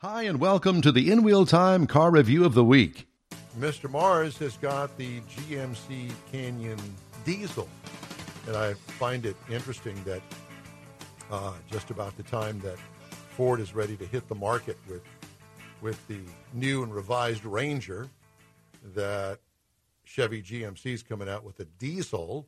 [0.00, 3.08] Hi, and welcome to the In Wheel Time Car Review of the Week.
[3.58, 3.90] Mr.
[3.90, 6.78] Mars has got the GMC Canyon
[7.24, 7.68] diesel,
[8.46, 10.22] and I find it interesting that
[11.32, 12.78] uh, just about the time that
[13.30, 15.02] Ford is ready to hit the market with
[15.80, 16.20] with the
[16.52, 18.08] new and revised Ranger,
[18.94, 19.40] that
[20.04, 22.46] Chevy GMC is coming out with a diesel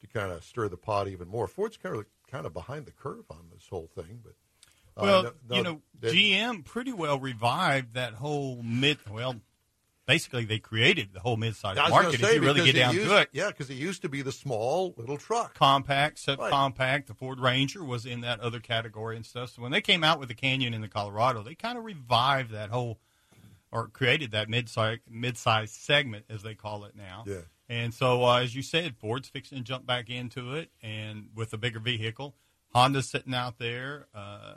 [0.00, 1.48] to kind of stir the pot even more.
[1.48, 4.32] Ford's kind of kind of behind the curve on this whole thing, but
[4.96, 8.98] uh, well, no, no, you know, they, GM pretty well revived that whole mid.
[9.10, 9.36] Well,
[10.06, 12.20] basically, they created the whole mid-size market.
[12.20, 14.22] Say, if you really get down used, to it, yeah, because it used to be
[14.22, 16.78] the small little truck, compact, subcompact.
[16.78, 17.06] Right.
[17.06, 19.50] The Ford Ranger was in that other category and stuff.
[19.50, 22.52] So when they came out with the Canyon in the Colorado, they kind of revived
[22.52, 22.98] that whole
[23.72, 27.24] or created that mid-size mid-size segment as they call it now.
[27.26, 27.40] Yeah.
[27.68, 31.52] And so, uh, as you said, Ford's fixing to jump back into it, and with
[31.52, 32.36] a bigger vehicle,
[32.72, 34.06] Honda's sitting out there.
[34.14, 34.54] Uh,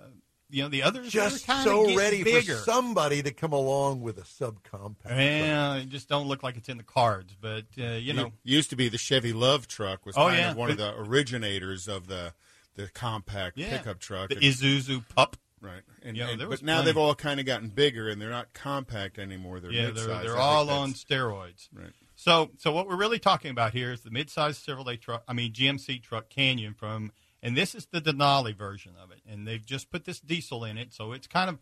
[0.49, 2.55] you know, the others just are so ready bigger.
[2.55, 4.95] for somebody to come along with a subcompact.
[5.05, 7.35] Yeah, it just don't look like it's in the cards.
[7.39, 10.37] But uh, you know, it used to be the Chevy LUV truck was oh, kind
[10.37, 10.51] yeah.
[10.51, 12.33] of one of the originators of the
[12.75, 13.77] the compact yeah.
[13.77, 14.29] pickup truck.
[14.29, 15.37] The and, Isuzu Pup.
[15.61, 18.29] Right, and, you know, and but now they've all kind of gotten bigger, and they're
[18.29, 19.59] not compact anymore.
[19.59, 20.07] They're yeah, mid-size.
[20.07, 21.67] they're, they're all on steroids.
[21.73, 21.91] Right.
[22.15, 25.23] So, so what we're really talking about here is the mid-size Chevrolet truck.
[25.27, 29.47] I mean, GMC truck Canyon from, and this is the Denali version of it, and
[29.47, 31.59] they've just put this diesel in it, so it's kind of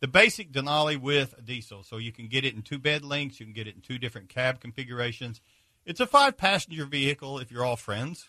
[0.00, 1.84] the basic Denali with a diesel.
[1.84, 3.98] So you can get it in two bed lengths, you can get it in two
[3.98, 5.40] different cab configurations.
[5.86, 8.28] It's a five-passenger vehicle if you're all friends,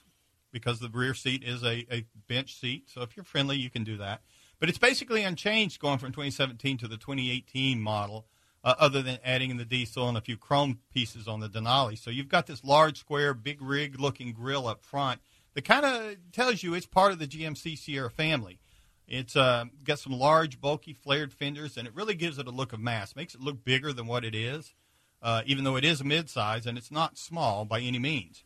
[0.51, 2.89] because the rear seat is a, a bench seat.
[2.89, 4.21] So if you're friendly, you can do that.
[4.59, 8.27] But it's basically unchanged going from 2017 to the 2018 model,
[8.63, 11.97] uh, other than adding in the diesel and a few chrome pieces on the Denali.
[11.97, 15.19] So you've got this large, square, big rig looking grill up front
[15.53, 18.59] that kind of tells you it's part of the GMC Sierra family.
[19.07, 22.73] It's uh, got some large, bulky, flared fenders, and it really gives it a look
[22.73, 23.15] of mass.
[23.15, 24.73] Makes it look bigger than what it is,
[25.21, 28.43] uh, even though it is a midsize and it's not small by any means.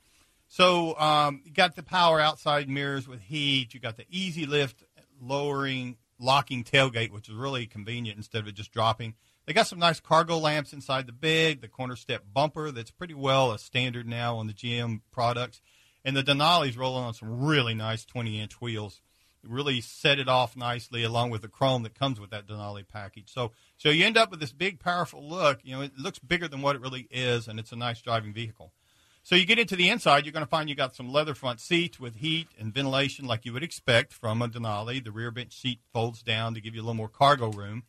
[0.47, 3.73] So um, you got the power outside mirrors with heat.
[3.73, 4.83] You got the easy lift,
[5.21, 9.15] lowering locking tailgate, which is really convenient instead of just dropping.
[9.45, 13.13] They got some nice cargo lamps inside the big, the corner step bumper that's pretty
[13.13, 15.61] well a standard now on the GM products.
[16.07, 19.01] And the Denali's rolling on some really nice 20 inch wheels.
[19.43, 23.29] Really set it off nicely along with the chrome that comes with that Denali package.
[23.29, 25.59] So, so you end up with this big, powerful look.
[25.63, 28.31] You know, it looks bigger than what it really is, and it's a nice driving
[28.31, 28.71] vehicle.
[29.21, 31.59] So you get into the inside, you're going to find you got some leather front
[31.59, 35.03] seats with heat and ventilation like you would expect from a Denali.
[35.03, 37.83] The rear bench seat folds down to give you a little more cargo room.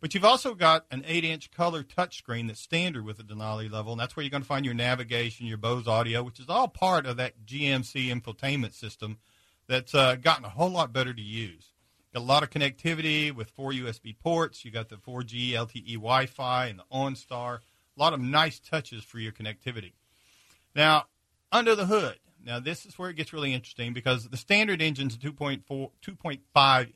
[0.00, 4.00] But you've also got an 8-inch color touchscreen that's standard with the Denali level, and
[4.00, 7.06] that's where you're going to find your navigation, your Bose audio, which is all part
[7.06, 9.18] of that GMC infotainment system
[9.66, 11.72] that's uh, gotten a whole lot better to use.
[12.12, 14.64] Got a lot of connectivity with four USB ports.
[14.64, 17.56] You got the 4G LTE Wi-Fi and the OnStar.
[17.96, 19.92] A lot of nice touches for your connectivity.
[20.74, 21.06] Now,
[21.50, 25.16] under the hood, now this is where it gets really interesting because the standard engine's
[25.16, 26.40] 2.4, 2.5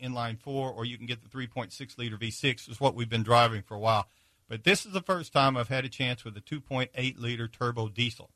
[0.00, 3.62] inline four, or you can get the 3.6 liter V6, is what we've been driving
[3.62, 4.08] for a while.
[4.48, 7.88] But this is the first time I've had a chance with a 2.8 liter turbo
[7.88, 8.30] diesel.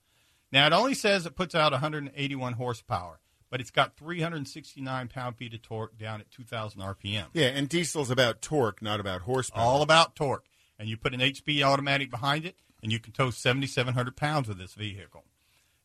[0.50, 5.54] Now it only says it puts out 181 horsepower, but it's got 369 pound feet
[5.54, 7.26] of torque down at 2,000 RPM.
[7.32, 9.62] Yeah, and diesel's about torque, not about horsepower.
[9.62, 10.46] All about torque.
[10.78, 14.58] And you put an HP automatic behind it, and you can tow 7,700 pounds with
[14.58, 15.24] this vehicle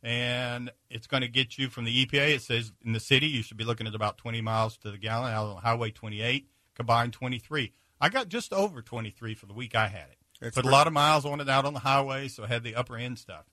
[0.04, 2.36] and it's going to get you from the EPA.
[2.36, 4.98] It says in the city you should be looking at about 20 miles to the
[4.98, 5.34] gallon.
[5.34, 7.74] Out on Highway 28, combined 23.
[8.00, 10.18] I got just over 23 for the week I had it.
[10.42, 12.64] It's Put a lot of miles on it out on the highway, so I had
[12.64, 13.46] the upper end stuff,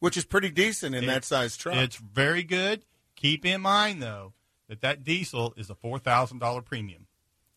[0.00, 1.76] which is pretty decent in it, that size truck.
[1.76, 2.84] It's very good.
[3.14, 4.32] Keep in mind though
[4.68, 7.06] that that diesel is a four thousand dollar premium.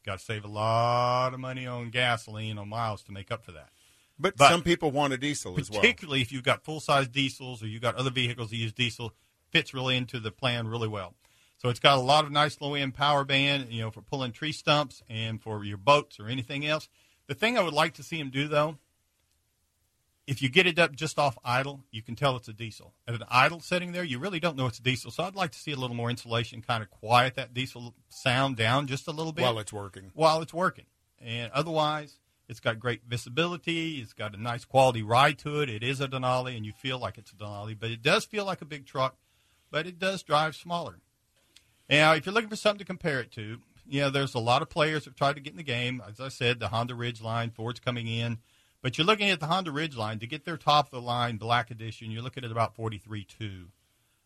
[0.06, 3.54] Got to save a lot of money on gasoline on miles to make up for
[3.54, 3.70] that.
[4.18, 5.82] But, but some people want a diesel as well.
[5.82, 9.14] Particularly if you've got full size diesels or you've got other vehicles that use diesel,
[9.50, 11.16] fits really into the plan really well.
[11.58, 14.32] So it's got a lot of nice low end power band, you know, for pulling
[14.32, 16.88] tree stumps and for your boats or anything else.
[17.28, 18.78] The thing I would like to see them do though,
[20.28, 22.94] if you get it up just off idle, you can tell it's a diesel.
[23.08, 25.12] At an idle setting there, you really don't know it's a diesel.
[25.12, 28.58] So I'd like to see a little more insulation, kind of quiet that diesel sound
[28.58, 30.12] down just a little bit while it's working.
[30.14, 30.86] While it's working,
[31.20, 34.00] and otherwise, it's got great visibility.
[34.00, 35.70] It's got a nice quality ride to it.
[35.70, 38.46] It is a Denali, and you feel like it's a Denali, but it does feel
[38.46, 39.16] like a big truck,
[39.72, 41.00] but it does drive smaller.
[41.90, 44.62] Now, if you're looking for something to compare it to, you know, there's a lot
[44.62, 46.02] of players have tried to get in the game.
[46.08, 48.40] As I said, the Honda Ridgeline, Ford's coming in.
[48.82, 51.72] But you're looking at the Honda Ridgeline to get their top of the line black
[51.72, 52.12] edition.
[52.12, 53.66] You're looking at about 43.2.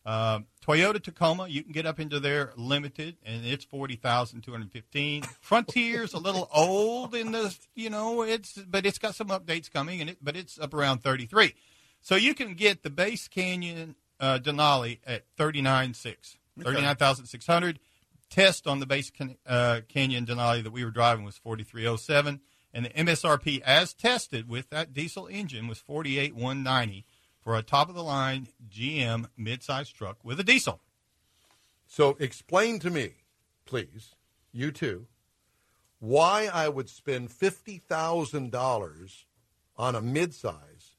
[0.09, 4.51] Uh, Toyota Tacoma, you can get up into their limited, and it's forty thousand two
[4.51, 5.21] hundred fifteen.
[5.39, 10.01] Frontier's a little old in the, you know, it's but it's got some updates coming,
[10.01, 11.53] and it but it's up around thirty three.
[12.01, 16.95] So you can get the base Canyon uh, Denali at thirty nine six, thirty nine
[16.95, 17.79] thousand six hundred.
[18.31, 21.85] Test on the base can, uh, Canyon Denali that we were driving was forty three
[21.85, 22.39] oh seven,
[22.73, 27.05] and the MSRP as tested with that diesel engine was forty eight one ninety
[27.39, 30.79] for a top of the line GM midsize truck with a diesel.
[31.87, 33.13] So explain to me,
[33.65, 34.15] please,
[34.51, 35.07] you too,
[35.99, 39.25] why I would spend fifty thousand dollars
[39.77, 40.95] on a midsize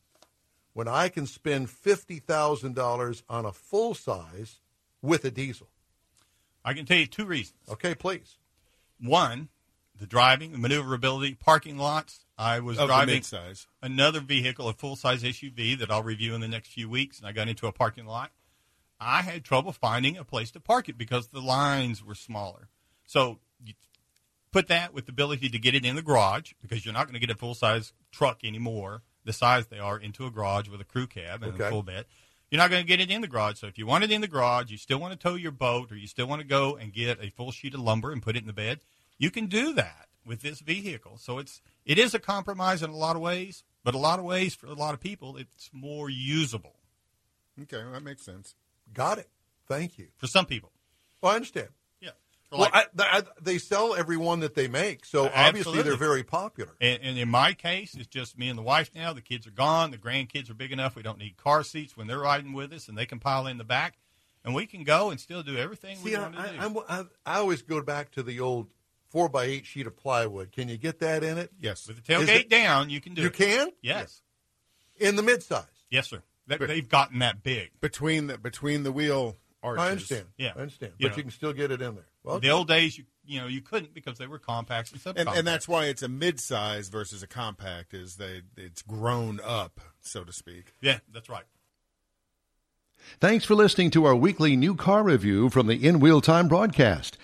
[0.72, 4.60] when I can spend fifty thousand dollars on a full size
[5.02, 5.68] with a diesel.
[6.64, 7.60] I can tell you two reasons.
[7.70, 8.36] Okay, please.
[8.98, 9.48] One,
[9.98, 12.26] the driving, the maneuverability, parking lots.
[12.40, 13.22] I was Of driving
[13.82, 17.26] another vehicle, a full size SUV that I'll review in the next few weeks, and
[17.26, 18.30] I got into a parking lot.
[18.98, 22.68] I had trouble finding a place to park it because the lines were smaller.
[23.06, 23.74] So you
[24.52, 27.20] put that with the ability to get it in the garage because you're not going
[27.20, 30.80] to get a full size truck anymore, the size they are, into a garage with
[30.80, 31.66] a crew cab and Okay.
[31.66, 32.06] a full bed.
[32.50, 33.58] You're not going to get it in the garage.
[33.58, 35.92] So if you want it in the garage, you still want to tow your boat,
[35.92, 38.34] or you still want to go and get a full sheet of lumber and put
[38.34, 38.80] it in the bed,
[39.18, 41.16] you can do that with this vehicle.
[41.18, 44.24] So it's it is a compromise in a lot of ways, but a lot of
[44.24, 46.76] ways for a lot of people, it's more usable
[47.62, 48.54] Okay, well, that makes sense.
[48.92, 49.28] Got it.
[49.68, 50.08] Thank you.
[50.16, 50.72] for some people.
[51.20, 51.68] Well, I understand.
[52.00, 52.10] Yeah.
[52.50, 56.24] Well, like- I, I, they sell every one that they make, so obviously they're very
[56.24, 56.72] popular.
[56.80, 59.12] And, and in my case, it's just me and the wife now.
[59.12, 59.90] The kids are gone.
[59.90, 60.96] The grandkids are big enough.
[60.96, 63.58] We don't need car seats when they're riding with us, and they can pile in
[63.58, 63.98] the back,
[64.44, 66.48] and we can go and still do everything we See, I, want to do.
[66.58, 66.78] I, I'm-
[67.26, 68.68] I, I always go back to the old
[69.10, 70.52] four by eight sheet of plywood.
[70.52, 71.50] Can you get that in it?
[71.60, 71.86] Yes.
[71.86, 73.34] With the tailgate it- down, you can do You it.
[73.34, 74.22] can Yes.
[74.98, 75.66] in the midsize.
[75.90, 76.22] Yes, sir.
[76.46, 77.70] They, they've gotten that big.
[77.80, 79.82] Between the between the wheel arches.
[79.84, 80.26] I understand.
[80.36, 80.52] Yeah.
[80.56, 80.92] I understand.
[80.98, 81.16] You but know.
[81.18, 82.06] you can still get it in there.
[82.24, 85.00] Well, in The old days, you you know, you couldn't because they were compacts and
[85.00, 85.20] subcompacts.
[85.20, 87.94] And, and that's why it's a mid-size versus a compact.
[87.94, 90.72] Is they it's grown up, so to speak.
[90.80, 91.44] yeah, that's right.
[93.20, 97.16] Thanks for listening to our weekly new car review from the In Wheel Time broadcast.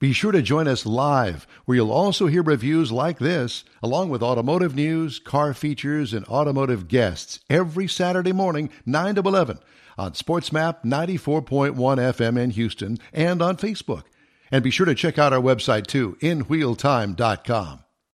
[0.00, 4.22] Be sure to join us live, where you'll also hear reviews like this, along with
[4.22, 9.60] automotive news, car features, and automotive guests every Saturday morning, 9 to 11,
[9.96, 14.04] on SportsMap 94.1 FM in Houston and on Facebook.
[14.50, 17.83] And be sure to check out our website too, inwheeltime.com.